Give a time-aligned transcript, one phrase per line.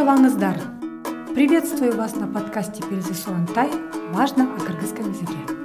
[0.00, 0.56] саламатсыздар
[1.34, 3.12] приветствую вас на подкасте перезы
[3.54, 3.70] тай
[4.14, 5.59] важно о кыргызском языке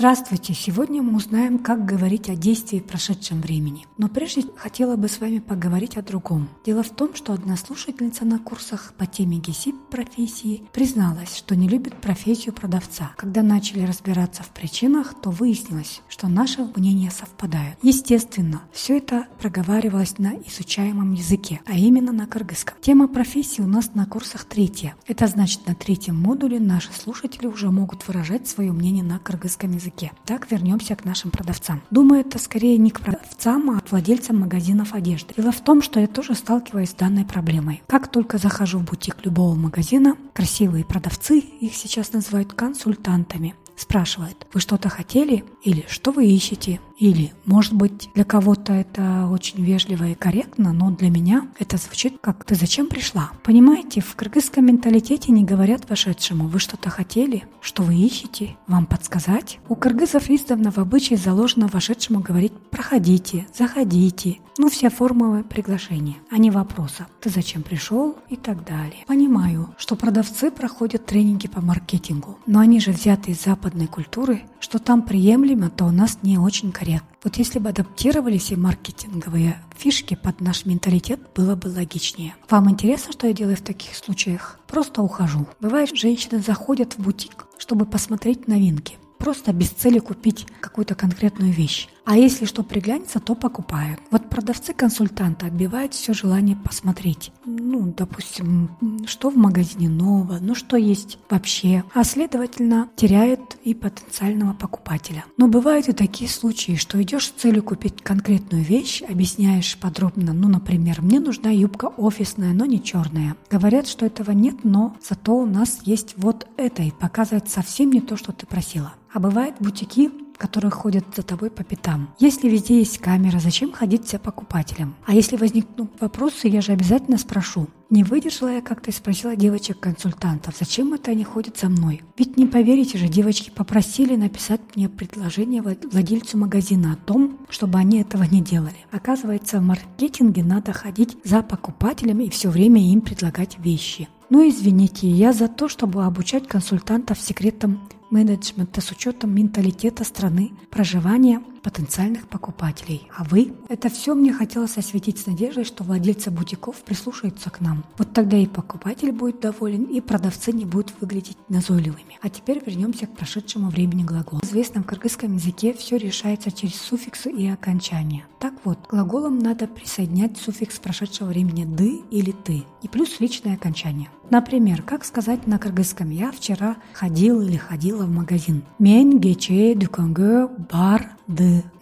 [0.00, 0.54] Здравствуйте!
[0.54, 3.84] Сегодня мы узнаем, как говорить о действии в прошедшем времени.
[3.98, 6.48] Но прежде хотела бы с вами поговорить о другом.
[6.64, 11.68] Дело в том, что одна слушательница на курсах по теме ГИСИП профессии призналась, что не
[11.68, 13.12] любит профессию продавца.
[13.18, 17.76] Когда начали разбираться в причинах, то выяснилось, что наши мнения совпадают.
[17.82, 22.74] Естественно, все это проговаривалось на изучаемом языке, а именно на кыргызском.
[22.80, 24.94] Тема профессии у нас на курсах третья.
[25.06, 29.89] Это значит, на третьем модуле наши слушатели уже могут выражать свое мнение на кыргызском языке
[29.90, 30.12] языке.
[30.24, 31.82] Так вернемся к нашим продавцам.
[31.90, 35.34] Думаю, это скорее не к продавцам, а к владельцам магазинов одежды.
[35.36, 37.82] Дело в том, что я тоже сталкиваюсь с данной проблемой.
[37.86, 44.60] Как только захожу в бутик любого магазина, красивые продавцы, их сейчас называют консультантами, спрашивают, вы
[44.60, 46.80] что-то хотели или что вы ищете?
[47.00, 52.18] Или, может быть, для кого-то это очень вежливо и корректно, но для меня это звучит
[52.20, 53.30] как «ты зачем пришла?».
[53.42, 59.58] Понимаете, в кыргызском менталитете не говорят вошедшему «вы что-то хотели?», «что вы ищете?», «вам подсказать?».
[59.68, 66.36] У кыргызов издавна в обычае заложено вошедшему говорить «проходите», «заходите», ну все формы приглашения, а
[66.36, 69.06] не вопроса «ты зачем пришел?» и так далее.
[69.06, 74.78] Понимаю, что продавцы проходят тренинги по маркетингу, но они же взяты из западной культуры, что
[74.78, 77.10] там приемлемо, то у нас не очень корректно корректно.
[77.22, 82.34] Вот если бы адаптировали все маркетинговые фишки под наш менталитет, было бы логичнее.
[82.48, 84.58] Вам интересно, что я делаю в таких случаях?
[84.66, 85.46] Просто ухожу.
[85.60, 91.88] Бывает, женщины заходят в бутик, чтобы посмотреть новинки просто без цели купить какую-то конкретную вещь.
[92.04, 94.00] А если что приглянется, то покупают.
[94.10, 97.30] Вот продавцы-консультанты отбивают все желание посмотреть.
[97.44, 98.70] Ну, допустим,
[99.06, 101.84] что в магазине нового, ну что есть вообще.
[101.94, 105.24] А следовательно, теряют и потенциального покупателя.
[105.36, 110.48] Но бывают и такие случаи, что идешь с целью купить конкретную вещь, объясняешь подробно, ну,
[110.48, 113.36] например, мне нужна юбка офисная, но не черная.
[113.50, 118.00] Говорят, что этого нет, но зато у нас есть вот это и показывает совсем не
[118.00, 118.94] то, что ты просила.
[119.12, 120.10] А бывают бутики,
[120.40, 122.14] которые ходят за тобой по пятам.
[122.18, 124.94] Если везде есть камера, зачем ходить за покупателем?
[125.04, 127.68] А если возникнут вопросы, я же обязательно спрошу.
[127.90, 132.02] Не выдержала я как-то и спросила девочек-консультантов, зачем это они ходят за мной?
[132.16, 138.00] Ведь не поверите же, девочки попросили написать мне предложение владельцу магазина о том, чтобы они
[138.00, 138.76] этого не делали.
[138.92, 144.08] Оказывается, в маркетинге надо ходить за покупателем и все время им предлагать вещи.
[144.30, 151.42] Ну извините, я за то, чтобы обучать консультантов секретам менеджмента с учетом менталитета страны, проживания
[151.62, 153.08] потенциальных покупателей.
[153.16, 153.52] А вы?
[153.68, 157.84] Это все мне хотелось осветить с надеждой, что владельцы бутиков прислушаются к нам.
[157.98, 162.18] Вот тогда и покупатель будет доволен, и продавцы не будут выглядеть назойливыми.
[162.22, 164.40] А теперь вернемся к прошедшему времени глагола.
[164.40, 168.26] В известном кыргызском языке все решается через суффиксы и окончания.
[168.38, 174.08] Так вот, глаголом надо присоединять суффикс прошедшего времени «ды» или «ты» и плюс личное окончание.
[174.30, 178.62] Например, как сказать на кыргызском «я вчера ходил или ходила в магазин».
[178.78, 181.16] Мен гече дүкөнгө бар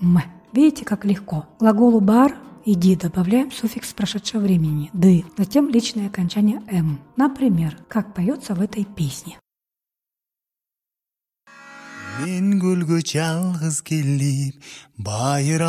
[0.01, 0.19] м.
[0.53, 1.47] Видите, как легко.
[1.61, 7.01] Глаголу бар иди добавляем суффикс прошедшего времени ды, затем личное окончание м.
[7.17, 9.39] Например, как поется в этой песне.
[12.19, 14.59] Мен көлгө жалгыз келип
[14.99, 15.63] байыр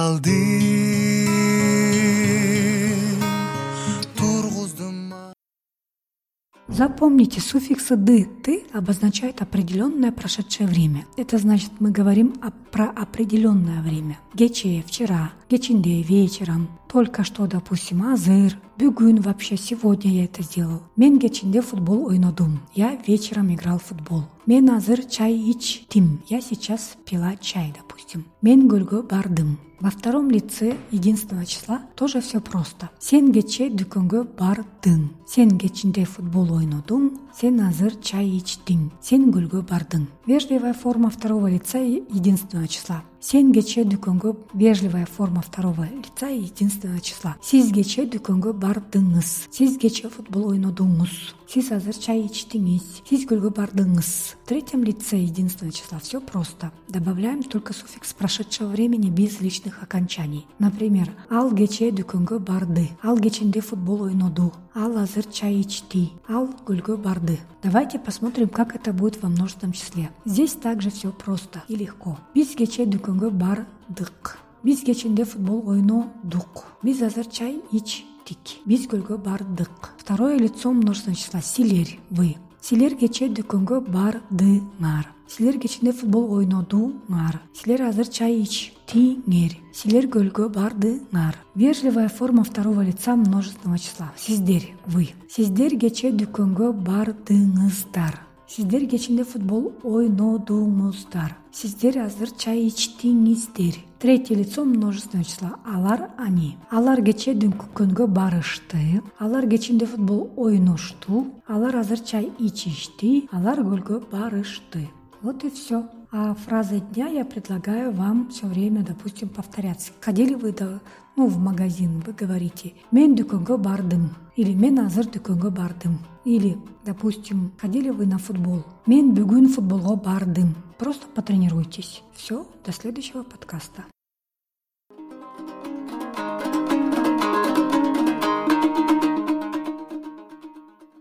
[6.80, 11.06] Запомните, суффиксы «ды», «ты» обозначают определенное прошедшее время.
[11.18, 14.18] Это значит, мы говорим о, про определенное время.
[14.34, 20.82] Гече– вчера, гечинде– вечером, только что, допустим, азыр, бюгün вообще сегодня я это сделал.
[20.96, 22.60] Мен гечинде футбол ойнодум.
[22.76, 24.24] Я вечером играл в футбол.
[24.46, 26.22] Мен азыр чай ичтим.
[26.28, 28.26] Я сейчас пила чай, допустим.
[28.42, 29.60] Мен гөлгө бардым.
[29.80, 32.90] Во втором лице единственного числа тоже все просто.
[33.00, 35.10] Сен кече дүкөнгө бардың.
[35.26, 37.18] Сен кечинде футбол ойнодуң.
[37.36, 38.90] Сен азыр чай ичтиң.
[39.02, 40.08] Сен гүлгө бардың.
[40.28, 43.04] Вежливая форма второго лица единственного числа.
[43.20, 47.36] Сен кече дүкөнгө вежливая форма второго лица единственного числа.
[47.44, 49.50] Сиз кече дүкөнгө бардыңыз.
[49.52, 51.36] Сиз кече футбол ойнодуңуз.
[51.46, 53.04] Сиз азыр чай ичтиңиз.
[53.10, 54.12] Сиз гүлгө бардыңыз.
[54.46, 56.72] В третьем лице единственного числа все просто.
[56.88, 60.48] Добавляем только суффикс прошедшего времени без личных окончаний.
[60.58, 62.88] Например, ал кече дүкөнгө барды.
[63.04, 64.54] Ал кечинде футбол ойноду.
[64.74, 66.14] Ал азыр чай ичти.
[66.30, 67.19] Ал гүлгө барды.
[67.64, 70.10] Давайте посмотрим, как это будет во множественном числе.
[70.26, 72.18] Здесь также все просто и легко.
[72.34, 74.38] Биз кече дүкөнгө бардык.
[74.64, 76.66] Биз кечинде футбол ойнодук.
[76.84, 78.60] Биз азыр чай ичтик.
[78.66, 79.94] Биз көлгө бардык.
[79.98, 81.42] Второе лицо множественного числа.
[81.42, 82.36] Силер, вы.
[82.62, 91.38] Силер кечээ дүкөнгө бардыңар силер кечинде футбол ойнодуңар силер азыр чай ичтиңер силер көлгө бардыңар
[91.56, 94.12] вежливая форма второго лица множественного числа.
[94.18, 95.10] Сиздер вы.
[95.30, 101.36] Сиздер кечээ дүкөнгө бардыңыздар сиздер кечинде футбол ойнодуңуздар.
[101.54, 103.78] Сиздер азыр чай ичтиңиздер.
[104.00, 109.04] Третье лицо множественного числа алар они алар кечээ дүкөнгө барышты.
[109.20, 111.28] Алар кечинде футбол ойношту.
[111.48, 113.28] Алар азыр чай ичишти.
[113.32, 114.90] Алар көлгө барышты.
[115.22, 119.92] Вот и все а фразой дня я предлагаю вам все время, допустим, повторяться.
[120.02, 120.82] Ходили вы до,
[121.16, 127.54] ну, в магазин, вы говорите «Мен дүкөнгө бардым» или «Мен азыр дүкөнгө бардым» или, допустим,
[127.60, 130.56] ходили вы на футбол «Мен бүгүн футболго бардым».
[130.78, 132.02] Просто потренируйтесь.
[132.16, 133.86] Все, до следующего подкаста.